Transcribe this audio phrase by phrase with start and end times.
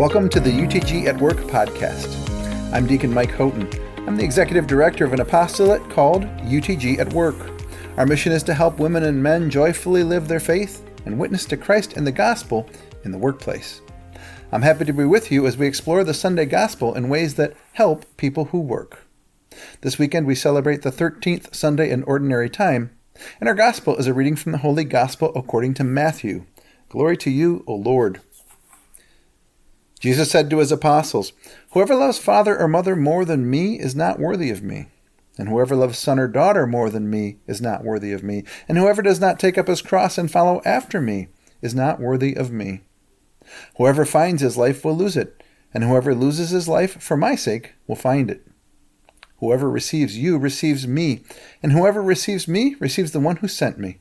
[0.00, 2.08] Welcome to the UTG at Work podcast.
[2.72, 3.68] I'm Deacon Mike Houghton.
[4.06, 7.36] I'm the executive director of an apostolate called UTG at Work.
[7.98, 11.58] Our mission is to help women and men joyfully live their faith and witness to
[11.58, 12.66] Christ and the gospel
[13.04, 13.82] in the workplace.
[14.52, 17.54] I'm happy to be with you as we explore the Sunday gospel in ways that
[17.74, 19.06] help people who work.
[19.82, 22.90] This weekend we celebrate the 13th Sunday in Ordinary Time,
[23.38, 26.46] and our gospel is a reading from the Holy Gospel according to Matthew.
[26.88, 28.22] Glory to you, O Lord.
[30.00, 31.32] Jesus said to his apostles,
[31.72, 34.86] Whoever loves father or mother more than me is not worthy of me.
[35.38, 38.44] And whoever loves son or daughter more than me is not worthy of me.
[38.66, 41.28] And whoever does not take up his cross and follow after me
[41.62, 42.80] is not worthy of me.
[43.76, 47.74] Whoever finds his life will lose it, and whoever loses his life for my sake
[47.86, 48.46] will find it.
[49.38, 51.22] Whoever receives you receives me,
[51.62, 53.98] and whoever receives me receives the one who sent me.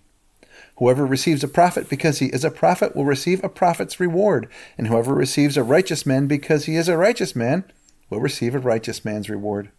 [0.80, 4.88] Whoever receives a prophet because he is a prophet will receive a prophet's reward, and
[4.88, 7.66] whoever receives a righteous man because he is a righteous man
[8.10, 9.72] will receive a righteous man's reward.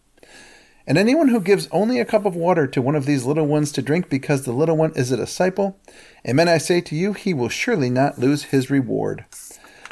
[0.85, 3.71] And anyone who gives only a cup of water to one of these little ones
[3.71, 5.79] to drink because the little one is a disciple,
[6.27, 9.25] amen I say to you, he will surely not lose his reward.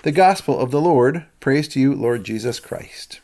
[0.04, 1.26] The Gospel of the Lord.
[1.40, 3.20] Praise to you, Lord Jesus Christ.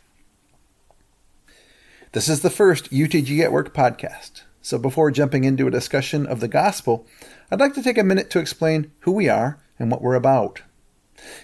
[2.14, 4.42] This is the first UTG at Work podcast.
[4.66, 7.06] So before jumping into a discussion of the Gospel,
[7.52, 10.64] I'd like to take a minute to explain who we are and what we're about.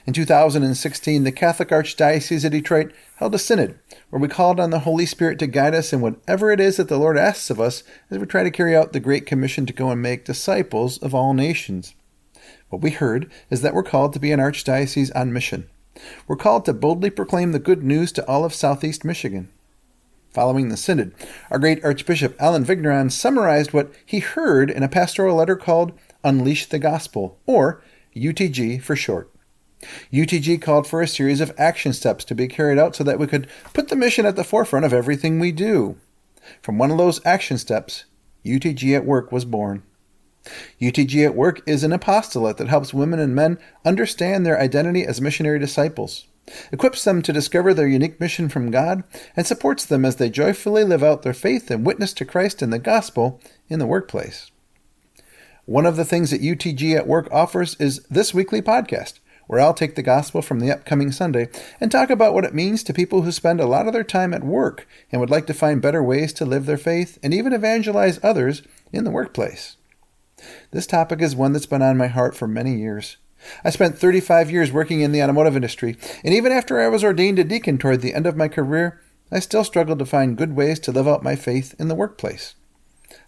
[0.07, 3.77] In 2016, the Catholic Archdiocese of Detroit held a synod
[4.09, 6.87] where we called on the Holy Spirit to guide us in whatever it is that
[6.87, 9.73] the Lord asks of us as we try to carry out the Great Commission to
[9.73, 11.93] go and make disciples of all nations.
[12.69, 15.69] What we heard is that we're called to be an archdiocese on mission.
[16.27, 19.49] We're called to boldly proclaim the good news to all of southeast Michigan.
[20.33, 21.13] Following the synod,
[21.49, 25.91] our great Archbishop Allen Vigneron summarized what he heard in a pastoral letter called
[26.23, 27.83] Unleash the Gospel, or
[28.15, 29.29] UTG for short.
[30.13, 33.27] UTG called for a series of action steps to be carried out so that we
[33.27, 35.97] could put the mission at the forefront of everything we do.
[36.61, 38.05] From one of those action steps,
[38.45, 39.83] UTG at Work was born.
[40.79, 45.19] UTG at Work is an apostolate that helps women and men understand their identity as
[45.19, 46.27] missionary disciples
[46.71, 49.03] equips them to discover their unique mission from God,
[49.35, 52.71] and supports them as they joyfully live out their faith and witness to Christ and
[52.71, 54.51] the gospel in the workplace.
[55.65, 59.73] One of the things that UTG at Work offers is this weekly podcast, where I'll
[59.73, 63.21] take the gospel from the upcoming Sunday and talk about what it means to people
[63.21, 66.01] who spend a lot of their time at work and would like to find better
[66.01, 69.77] ways to live their faith and even evangelize others in the workplace.
[70.71, 73.17] This topic is one that's been on my heart for many years.
[73.63, 77.39] I spent 35 years working in the automotive industry, and even after I was ordained
[77.39, 80.79] a deacon toward the end of my career, I still struggled to find good ways
[80.81, 82.55] to live out my faith in the workplace.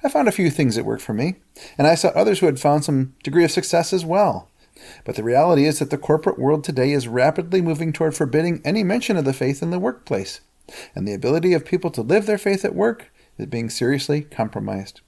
[0.03, 1.35] I found a few things that worked for me,
[1.77, 4.49] and I saw others who had found some degree of success as well.
[5.05, 8.83] But the reality is that the corporate world today is rapidly moving toward forbidding any
[8.83, 10.41] mention of the faith in the workplace,
[10.95, 15.01] and the ability of people to live their faith at work is being seriously compromised.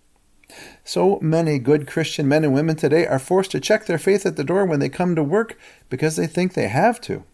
[0.95, 4.37] So many good Christian men and women today are forced to check their faith at
[4.37, 5.57] the door when they come to work
[5.89, 7.25] because they think they have to.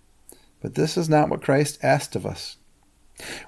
[0.64, 2.58] But this is not what Christ asked of us.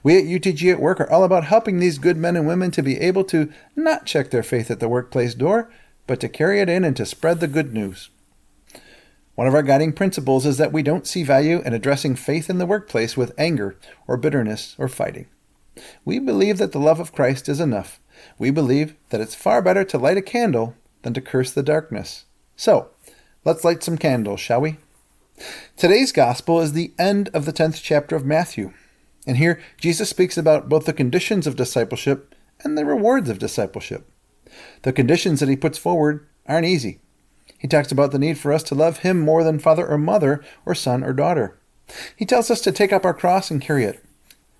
[0.03, 2.83] We at UTG at Work are all about helping these good men and women to
[2.83, 5.71] be able to not check their faith at the workplace door,
[6.05, 8.11] but to carry it in and to spread the good news.
[9.33, 12.59] One of our guiding principles is that we don't see value in addressing faith in
[12.59, 15.25] the workplace with anger or bitterness or fighting.
[16.05, 17.99] We believe that the love of Christ is enough
[18.37, 22.25] we believe that it's far better to light a candle than to curse the darkness.
[22.55, 22.89] So,
[23.45, 24.77] let's light some candles, shall we?
[25.77, 28.73] Today's gospel is the end of the 10th chapter of Matthew.
[29.25, 34.09] And here, Jesus speaks about both the conditions of discipleship and the rewards of discipleship.
[34.83, 36.99] The conditions that he puts forward aren't easy.
[37.57, 40.43] He talks about the need for us to love him more than father or mother
[40.65, 41.57] or son or daughter.
[42.15, 44.03] He tells us to take up our cross and carry it.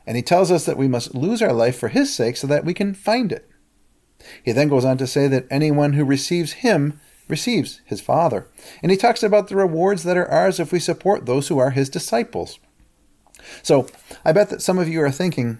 [0.06, 2.66] And he tells us that we must lose our life for his sake so that
[2.66, 3.50] we can find it.
[4.44, 8.48] He then goes on to say that anyone who receives him receives his Father.
[8.82, 11.72] And he talks about the rewards that are ours if we support those who are
[11.72, 12.60] his disciples.
[13.62, 13.88] So
[14.24, 15.60] I bet that some of you are thinking,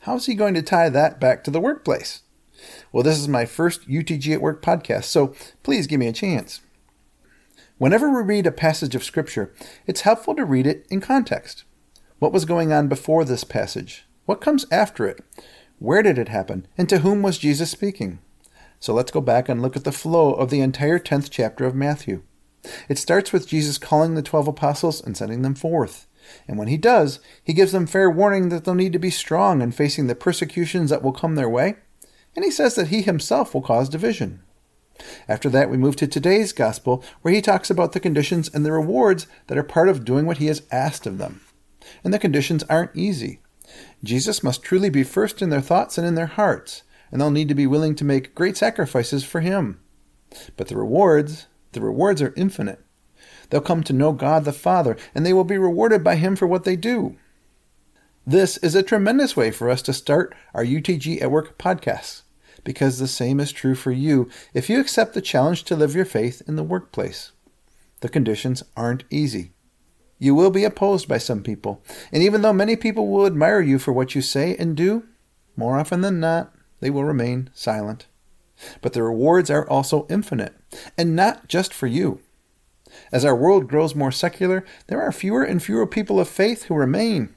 [0.00, 2.22] how's he going to tie that back to the workplace?
[2.92, 6.60] Well, this is my first UTG at Work podcast, so please give me a chance.
[7.78, 9.52] Whenever we read a passage of Scripture,
[9.86, 11.64] it's helpful to read it in context.
[12.22, 14.04] What was going on before this passage?
[14.26, 15.24] What comes after it?
[15.80, 16.68] Where did it happen?
[16.78, 18.20] And to whom was Jesus speaking?
[18.78, 21.74] So let's go back and look at the flow of the entire 10th chapter of
[21.74, 22.22] Matthew.
[22.88, 26.06] It starts with Jesus calling the 12 apostles and sending them forth.
[26.46, 29.60] And when he does, he gives them fair warning that they'll need to be strong
[29.60, 31.74] in facing the persecutions that will come their way.
[32.36, 34.44] And he says that he himself will cause division.
[35.26, 38.70] After that, we move to today's gospel, where he talks about the conditions and the
[38.70, 41.40] rewards that are part of doing what he has asked of them.
[42.04, 43.40] And the conditions aren't easy.
[44.02, 47.48] Jesus must truly be first in their thoughts and in their hearts, and they'll need
[47.48, 49.80] to be willing to make great sacrifices for Him.
[50.56, 52.84] But the rewards, the rewards are infinite.
[53.50, 56.46] They'll come to know God the Father, and they will be rewarded by Him for
[56.46, 57.16] what they do.
[58.26, 62.22] This is a tremendous way for us to start our UTG at Work podcasts,
[62.64, 66.04] because the same is true for you if you accept the challenge to live your
[66.04, 67.32] faith in the workplace.
[68.00, 69.52] The conditions aren't easy.
[70.22, 71.82] You will be opposed by some people,
[72.12, 75.02] and even though many people will admire you for what you say and do,
[75.56, 78.06] more often than not, they will remain silent.
[78.82, 80.54] But the rewards are also infinite,
[80.96, 82.20] and not just for you.
[83.10, 86.76] As our world grows more secular, there are fewer and fewer people of faith who
[86.76, 87.34] remain.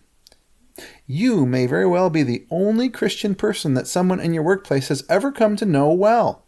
[1.08, 5.04] You may very well be the only Christian person that someone in your workplace has
[5.10, 6.46] ever come to know well,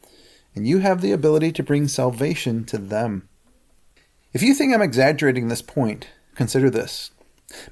[0.54, 3.28] and you have the ability to bring salvation to them.
[4.34, 7.12] If you think I'm exaggerating this point, consider this.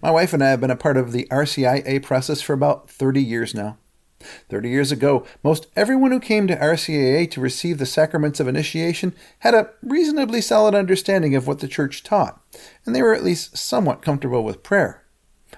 [0.02, 3.24] My wife and I have been a part of the RCIA process for about 30
[3.24, 3.78] years now.
[4.50, 9.14] 30 years ago, most everyone who came to RCIA to receive the sacraments of initiation
[9.40, 12.42] had a reasonably solid understanding of what the church taught,
[12.86, 15.04] and they were at least somewhat comfortable with prayer.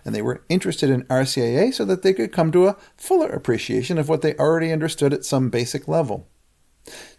[0.04, 3.98] And they were interested in RCIA so that they could come to a fuller appreciation
[3.98, 6.28] of what they already understood at some basic level.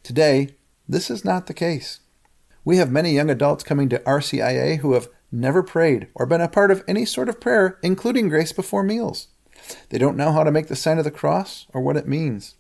[0.03, 0.55] Today,
[0.89, 2.01] this is not the case.
[2.65, 6.49] We have many young adults coming to RCIA who have never prayed or been a
[6.49, 9.29] part of any sort of prayer, including grace before meals.
[9.91, 12.55] They don't know how to make the sign of the cross or what it means.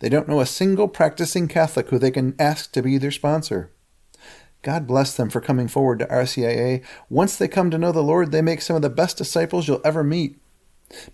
[0.00, 3.70] They don't know a single practicing Catholic who they can ask to be their sponsor.
[4.62, 6.84] God bless them for coming forward to RCIA.
[7.10, 9.80] Once they come to know the Lord, they make some of the best disciples you'll
[9.84, 10.38] ever meet.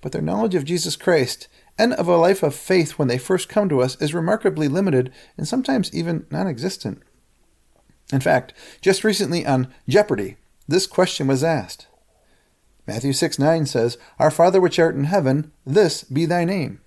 [0.00, 1.48] But their knowledge of Jesus Christ
[1.78, 5.12] and of a life of faith when they first come to us is remarkably limited
[5.36, 7.00] and sometimes even non existent.
[8.12, 10.36] In fact, just recently on Jeopardy,
[10.68, 11.88] this question was asked
[12.86, 16.80] Matthew 6 9 says, Our Father which art in heaven, this be thy name.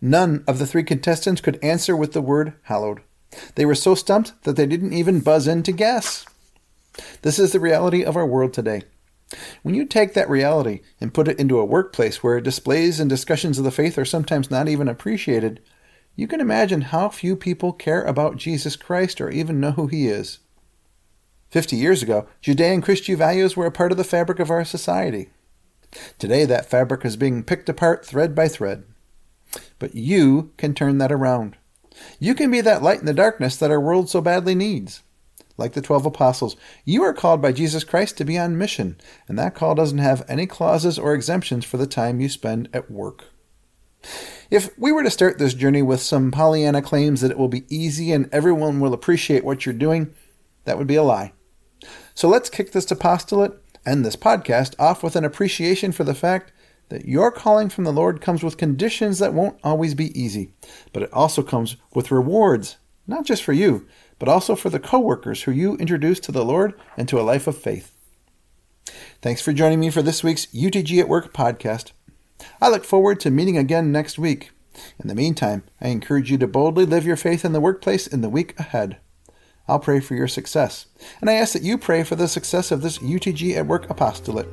[0.00, 3.00] None of the three contestants could answer with the word hallowed.
[3.54, 6.26] They were so stumped that they didn't even buzz in to guess.
[7.22, 8.82] This is the reality of our world today.
[9.62, 13.58] When you take that reality and put it into a workplace where displays and discussions
[13.58, 15.60] of the faith are sometimes not even appreciated,
[16.16, 20.08] you can imagine how few people care about Jesus Christ or even know who he
[20.08, 20.40] is.
[21.52, 25.28] Fifty years ago, Judeo Christian values were a part of the fabric of our society.
[26.18, 28.84] Today, that fabric is being picked apart thread by thread.
[29.78, 31.58] But you can turn that around.
[32.18, 35.02] You can be that light in the darkness that our world so badly needs.
[35.58, 36.56] Like the twelve apostles,
[36.86, 38.96] you are called by Jesus Christ to be on mission,
[39.28, 42.90] and that call doesn't have any clauses or exemptions for the time you spend at
[42.90, 43.26] work.
[44.50, 47.66] If we were to start this journey with some Pollyanna claims that it will be
[47.68, 50.14] easy and everyone will appreciate what you're doing,
[50.64, 51.34] that would be a lie.
[52.14, 56.52] So let's kick this apostolate and this podcast off with an appreciation for the fact
[56.88, 60.52] that your calling from the Lord comes with conditions that won't always be easy,
[60.92, 62.76] but it also comes with rewards,
[63.06, 63.86] not just for you,
[64.18, 67.46] but also for the co-workers who you introduce to the Lord and to a life
[67.46, 67.92] of faith.
[69.20, 71.92] Thanks for joining me for this week's UTG at Work podcast.
[72.60, 74.50] I look forward to meeting again next week.
[74.98, 78.20] In the meantime, I encourage you to boldly live your faith in the workplace in
[78.20, 78.98] the week ahead.
[79.68, 80.86] I'll pray for your success.
[81.20, 84.48] And I ask that you pray for the success of this UTG at Work apostolate.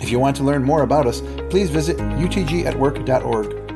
[0.00, 1.20] If you want to learn more about us,
[1.50, 3.66] please visit utgatwork.org.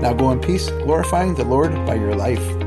[0.00, 2.63] Now go in peace, glorifying the Lord by your life.